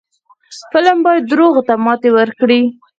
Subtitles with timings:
[0.71, 2.61] فلم باید دروغو ته ماتې ورکړي